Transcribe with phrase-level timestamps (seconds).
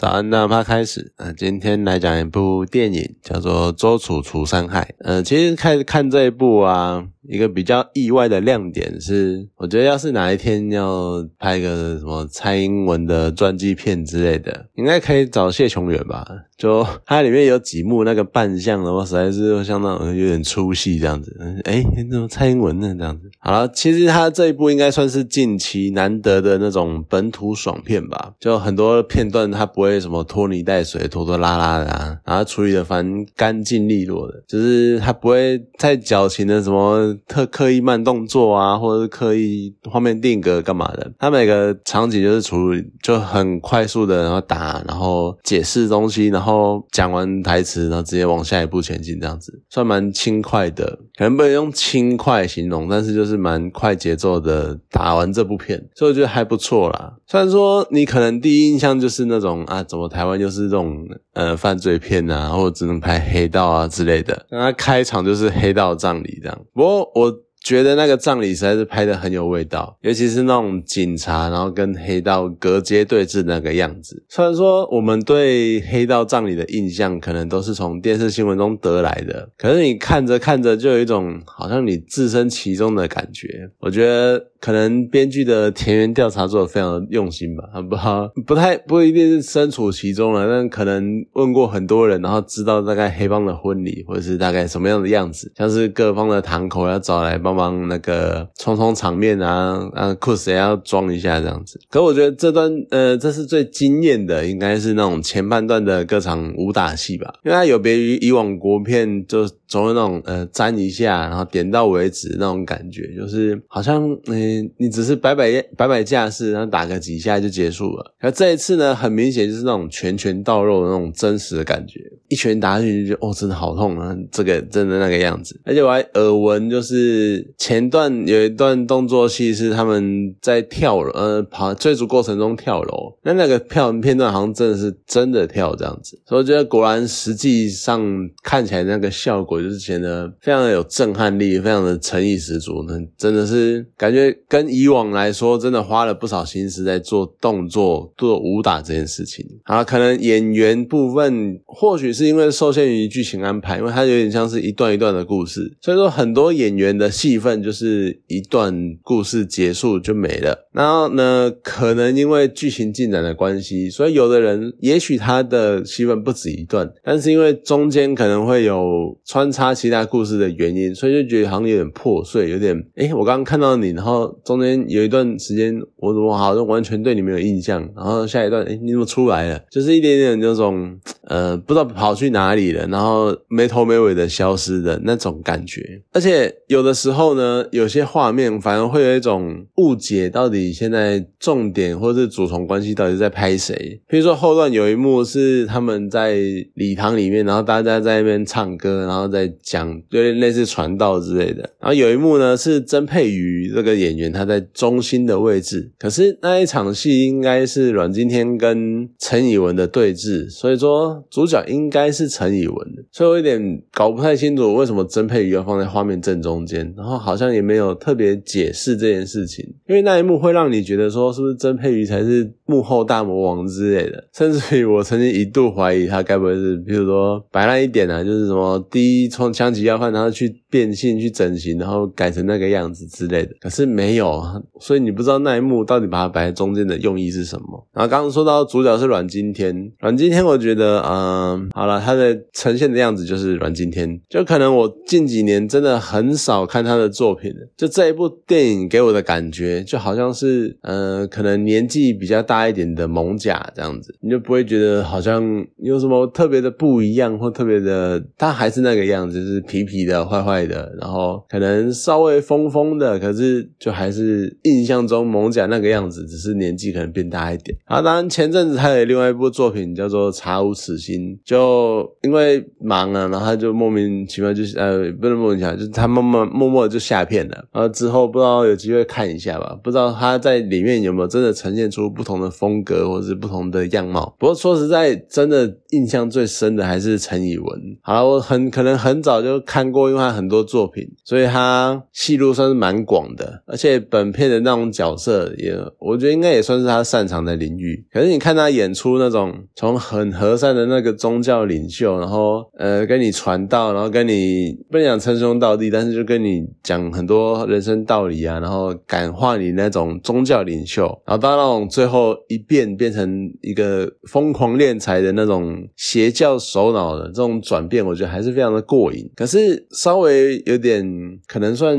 [0.00, 1.12] 早安，那怕开始。
[1.18, 4.94] 呃，今天来讲一部电影，叫做《周楚除山害》。
[5.04, 7.04] 呃，其实开始看这一部啊。
[7.28, 16.26] 一个比较意外的亮点是，我觉得要是哪一天要拍个什么蔡英文的传记片之类的，应该可以找谢琼元吧？
[16.56, 21.36] 就 它里面有几幕那个扮相的话，实在是相当有点粗细这样子。
[21.64, 22.94] 哎，怎么蔡英文呢？
[22.98, 23.30] 这样子。
[23.38, 28.34] 好了，其实他这一部应该算是近期难得的那种本土爽片吧？
[28.40, 37.09] 就很多片段他不会什么拖泥带水、拖拖拉拉的，啊，然后处理的反正干净利落的，就是他不会太矫情的什么。
[37.26, 41.12] 特刻意慢动作啊，或者是刻意画面定格干嘛的？
[41.18, 50.98] 他每个场景就是处理就很快速的，然后打，然后解释东西，然后讲完台词，然后直接往下一步前进，这样子算蛮轻快的。
[51.20, 57.12] 可能不能用轻快形容，但是就是蛮快节奏的打完这部片，所以我觉得还不错啦。
[57.26, 66.58] 虽然说你可能第一印象就是那种啊，怎么台湾就是这种呃犯罪片啊，或者只能拍黑道啊之类的，那开场就是黑道葬礼这样。
[66.72, 67.30] 不过我。
[67.62, 74.24] 觉得那个葬礼实在是拍的很有味道，尤其是那种警察，然后跟黑道隔街对峙那个样子。
[74.28, 83.70] 虽然说我们对黑道葬礼的印象可能都是从电视新闻中得来的，可是你看着看着就有一种好像你置身其中的感觉。
[83.78, 84.46] 我觉得。
[84.60, 101.80] 可能编剧的田园调查做的非常用心吧，不好，不太不一定是身处其中了，但可能问过很多人，然后知道大概黑帮的婚礼或者是大概什么样的样子，像是各方的堂口要找来帮帮忙那个冲冲场面啊，啊裤子也要装一下这样子。
[101.90, 114.50] 可我觉得这段呃，这是最惊艳的，应该是那种前半段的各场武打戏吧，因为它有别于以往国片，就总有那种呃沾一下，然后点到为止那种感觉，就是好像嗯。
[114.76, 118.14] 你只是摆摆摆摆架势，然后打个几下就结束了。
[118.18, 124.16] 而这一次呢，很明显就是那种拳拳到肉的那种真实的感觉，一拳打下去就哦，真的好痛啊！
[124.32, 125.60] 这个真的那个样子。
[125.64, 136.18] 而且我还耳闻，就是前段有一段动作戏是他们在跳楼，呃，跑追逐过程中跳楼，那那个跳片段好像真的是真的跳这样子。
[136.26, 138.02] 所以我觉得果然实际上
[138.42, 144.36] 看起来那个效果就是显得非常的有震撼力，非常的诚意十足，那真的是感觉。
[144.48, 149.46] 跟以往来说，真的花了不少心思在做动作、做武打这件事情。
[149.64, 160.68] 好，可能演员部分或许是因为受限于剧情安排，因为它有点像是一段一段的故事，所以说很多演员的戏份就是一段故事结束就没了。
[160.72, 174.30] 然后呢，可能因为剧情进展的关系，所以有的人也许他的戏份不止一段，但是因为中间可能会有穿插其他故事的原因，所以就觉得好像有点破碎，有点哎，我刚刚看到你，然后。
[174.44, 177.88] 中间有一段时间，我怎么好像完全对你没有印象？
[177.94, 179.60] 然后下一段，哎，你怎么出来了？
[179.70, 186.02] 就是一点点那种，呃，不知道跑去哪里了，然后没头没尾的消失的那种感觉。
[186.12, 194.00] 而且有的时候呢，有些画面反而会有一种误解，到底现在重点或者是主从关系到底在拍谁？
[194.08, 196.36] 比如说后段有一幕是他们在
[196.74, 201.68] 礼堂里面，然后大家在那边唱歌，然后在在讲有点类似传道之类的。
[201.78, 204.30] 然后有一幕呢是曾佩瑜这个演员。
[204.30, 212.76] 他在中心的位置，可是那一场戏应该是阮经天跟陈以文的对峙，所以说主角应该是陈以文，
[213.10, 234.10] 所以我有点搞不太清楚为什么曾佩瑜要放在画面正中间，然后好像也没有特别解释这件事情，因为那一幕会让你觉得说是不是曾佩瑜才是幕后大魔王之类的，甚至于我曾经一度怀疑他该不会是，比如说摆烂一点啊，就是什么第一从枪击要犯，然后去变性去整形，然后改成那个样子之类的，可是没。
[234.10, 234.42] 没有，
[234.80, 237.86] 所以你不知道那一幕到底把它摆在中间的用意是什么。
[237.92, 247.68] 然后刚刚说到主角是阮经天，阮经天，我觉得，嗯，好了，他的呈现的样子就是阮经天，就可能我近几年真的很少看他的作品了。
[247.76, 263.90] 就这一部电影给我的感觉，就好像是，呃，可能年纪比较大一点的猛甲这样子，你就不会觉得好像有什么特别的不一样或特别的，他还是那个样子，就是皮皮的、坏坏的，然后可能稍微疯疯的，可是就。
[263.90, 267.76] 还是印象中猛甲那个样子，只是年纪可能变大一点。
[267.84, 277.64] 啊，当然前阵子他有另外一部作品叫做《查无此心》，就因为忙啊，然后他就莫名其妙就呃，不能莫名其妙，就是他默默默默就下片了。
[277.72, 284.34] 然后之后不知道有机会看一下吧，不知道他在里面有没有真的呈现出不同的风格或者是不同的样貌。
[284.38, 287.68] 不过说实在，真的印象最深的还是陈以文。
[288.02, 290.49] 好了，我很可能很早就看过，因为他很。
[290.50, 293.62] 多作品，所以他戏路算是蛮广的。
[293.64, 298.04] 而且本片的那种角色也，我觉得应该也算是他擅长的领域。
[298.12, 319.30] 可是你看他演出那种从很和善的那个宗教领袖，然后呃跟你传道，然后跟你不能讲称兄道弟，但是就跟你讲很多人生道理啊，然后感化你那种宗教领袖，然后到那种最后一变变成一个疯狂敛财的那种邪教首脑的这种转变，我觉得还是非常的过瘾。
[319.36, 321.98] 可是稍微有点可能算。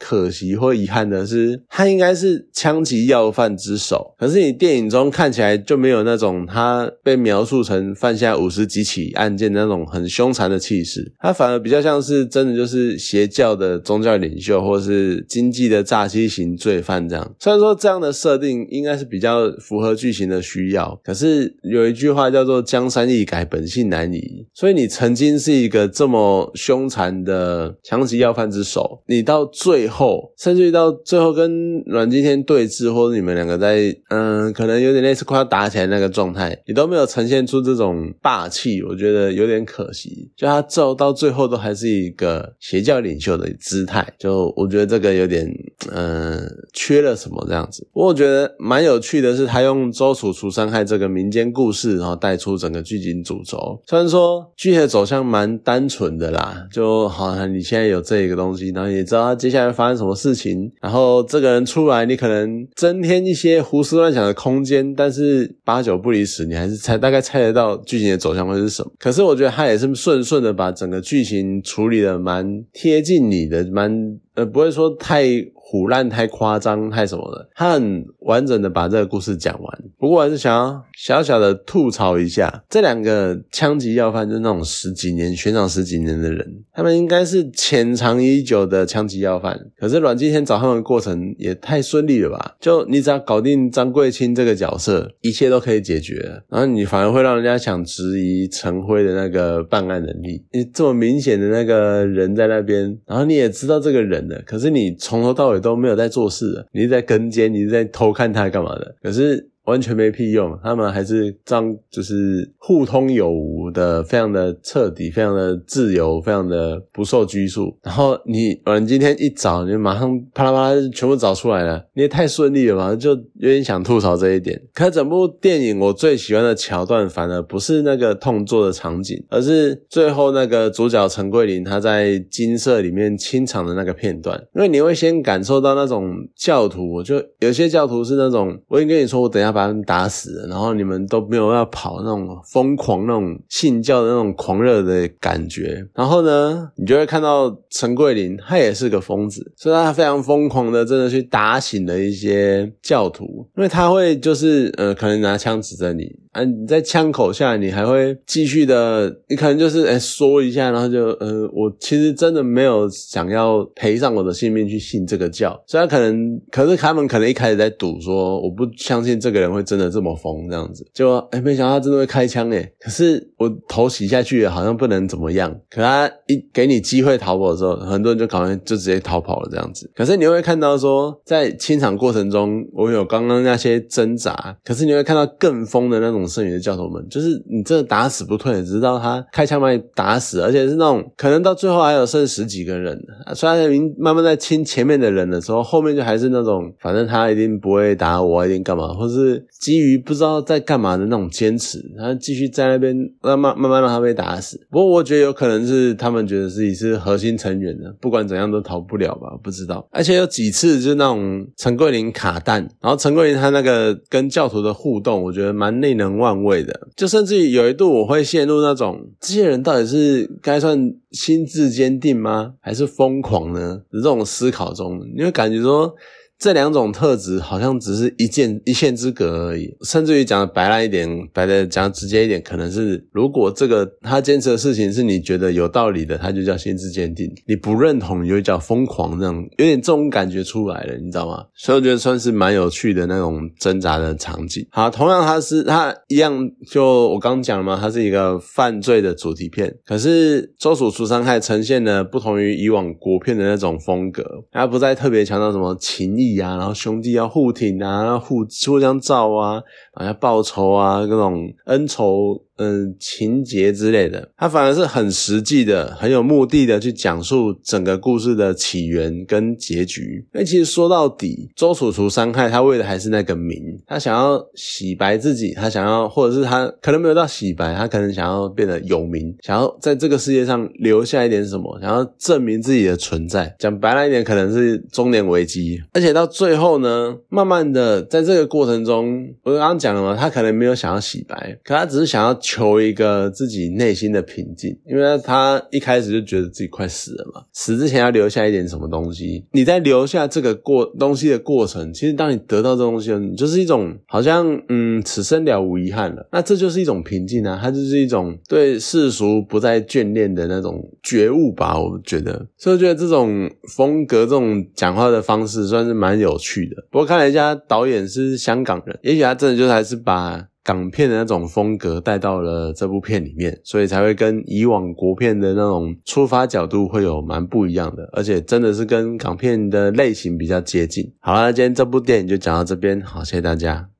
[0.00, 4.14] 可惜或遗憾的是，他应该是枪击要犯之首。
[4.18, 17.34] 可是你电影中看起来就没有那种他被描述成犯下五十几起案件那种很凶残的气势，他反而比较像是真的就是邪教的宗教领袖，或是经济的诈欺型罪犯这样。
[17.38, 24.46] 虽然说这样的设定应该是比较符合剧情的需要，可是有一句话叫做“江山易改，本性难移”。
[24.54, 40.30] 所以你曾经是一个这么凶残的枪击要犯之首，你到最后，甚至于到最后跟阮经天对峙，或者你们两个在嗯，可能有点类似快要打起来那个状态，你都没有呈现出这种霸气，我觉得有点可惜。
[40.36, 45.46] 就他最后到最后都还是一个邪教领袖的姿态，就我觉得这个有点
[45.92, 46.40] 嗯
[46.72, 47.84] 缺了什么这样子。
[47.92, 53.80] 不过我觉得蛮有趣的是，他用周楚除伤害这个民间故事，然后带出整个剧情主轴。
[53.88, 59.79] 虽然说剧情的走向蛮单纯的啦，就好像你现在有这一个东西，然后也知道他接下来。
[59.80, 60.70] 发生什么事情？
[60.82, 68.92] 然后这个人出来，你可能增添一些胡思乱想的空间，但是八九不离十，你还是猜大概猜得到剧情的走向会是什么。
[68.98, 75.24] 可是我觉得他也是顺顺的把整个剧情处理的蛮贴近你的，蛮呃不会说太。
[75.70, 79.84] 虎烂太夸张太什么的，他很完整的把这个故事讲完。
[80.00, 89.56] 不过我还是想要小小的吐槽一下，这两个枪击要犯，就是那种十几年悬赏十几年的人，他们应该是潜藏已久的枪击要犯。
[89.78, 92.56] 可是阮经天找他们的过程也太顺利了吧？
[92.58, 96.42] 就你只要搞定张贵清这个角色，一切都可以解决。
[96.48, 100.44] 然后你反而会让人家想质疑陈辉的那个办案能力。
[100.50, 105.60] 你这么明显的那个人在那边，然后你也知道这个人可是你从头到尾。
[105.60, 108.96] 都没有在做事，你是在跟监，你是在偷看他干嘛的？
[109.02, 109.46] 可是。
[109.70, 117.72] 完全没屁用，他们还是张，就是互通有无的，非常的彻底，非常的自由，非常的不受拘束。
[117.84, 122.96] 然后你，嗯，今天一找，你马上啪啦啪啦全部找出来了，你也太顺利了吧？
[122.96, 124.60] 就有点想吐槽这一点。
[124.74, 134.36] 可整部电影我最喜欢的桥段，反而不是那个痛作的场景，而是最后那个主角陈桂林他在金色里面清场的那个片段。
[134.56, 139.50] 因为你会先感受到那种教徒，就有些教徒是那种，我已经跟你说，我等下。
[139.50, 145.86] 把他们打死，然后你们都没有要跑那种疯狂、那种信教的那种狂热的感觉。
[145.94, 156.16] 然后呢，你就会看到陈桂林，他也是个疯子，所以他非常疯狂的，真的去打醒了一些教徒，因为他会就是呃，可能拿枪指着你。
[156.32, 156.44] 啊！
[156.44, 186.20] 你在枪口下，你还会继续的，你可能就是哎说一下，然后就呃，我其实真的没有想要赔上我的性命去信这个教，虽然可能，可是他们可能一开始在赌说，我不相信这个人会真的这么疯这样子，就哎没想到他真的会开枪哎，可是我头洗下去好像不能怎么样，可他一给你机会逃跑的时候，很多人就可能就直接逃跑了这样子，可是你会看到说，在清场过程中，我有刚刚那些挣扎，可是你会看到更疯的那种。
[186.30, 192.96] 剩余的教头们，就是你真的打死不退，直到他开枪把你打死，而且是那种可能到最后还有剩十几个人，
[193.34, 199.29] 虽然已经慢慢在清前面的人的时候，后面就还是那种，反正他一定不会打我，一定干嘛，或是
[199.60, 204.60] 基于不知道在干嘛的那种坚持，然后继续在那边慢慢慢慢让他被打死。
[204.70, 209.28] 不过我觉得有可能是他们觉得自己是核心成员的，不管怎样都逃不了吧？
[209.42, 209.88] 不知道。
[209.90, 216.10] 而且有几次就是那种陈桂林卡弹，然后陈桂林他那个跟教徒的互动，我觉得蛮内能。
[216.20, 223.80] 万位的，就甚至于有一度我会陷入那种，这些人到底是该算心智坚定吗，还是疯狂呢？
[223.90, 225.94] 这种思考中，你会感觉说。
[226.40, 241.44] 这两种特质好像只是一线一线之隔而已，甚至于讲的白烂一点，白的讲直接一点，可能是如果这个他坚持的事情是你觉得有道理的，他就叫心智坚定；你不认同，你就叫疯狂，这样有点这种感觉出来了，你知道吗？
[241.54, 244.66] 所以我觉得算是蛮有趣的那种挣扎的场景。
[244.70, 256.29] 好，同样他是他一样，就我刚讲了嘛，它是一个犯罪的主题片，可是《周楚除伤害》呈现的不同于以往国片的那种风格，他不再特别强调什么情义。
[256.38, 259.54] 啊，然后兄弟要互挺啊，互互相照啊，
[259.94, 262.40] 然后要报仇啊，各种恩仇。
[262.60, 270.26] 嗯情节之类的，他反而是很实际的、很有目的的去讲述整个故事的起源跟结局。
[270.32, 283.56] 那其实说到底，周楚除伤害他为的还是那个名，他想要洗白自己，他想要，或者是他可能没有到洗白，他可能想要变得有名，想要在这个世界上留下一点什么，想要证明自己的存在。
[283.58, 285.80] 讲白了一点，可能是中年危机。
[285.94, 299.46] 而且到最后呢，慢慢的在这个过程中，我刚刚讲了嘛，他可能没有想要洗白，可他只是想要求一个自己内心的平静，因为他一开始就觉得自己快死了嘛，死之前要留下一点什么东西。
[299.52, 306.28] 你在留下这个过东西的过程，其实当你得到这东西，你就是一种好像嗯，此生了无遗憾了。
[306.32, 311.78] 那这就是一种平静啊，它就是一种对世俗不再眷恋的那种觉悟吧。
[311.80, 316.76] 我觉得，所以我觉得这种风格、这种讲话的方式算是蛮有趣的。
[316.90, 331.12] 不过看了一下，导演是香港人，也许他真的就是还是把港片的那种风格带到了这部片里面，所以才会跟以往国片的那种出发角度会有蛮不一样的，而且真的是跟港片的类型比较接近。
[331.20, 333.88] 好了，今天这部电影就讲到这边，好，谢谢大家。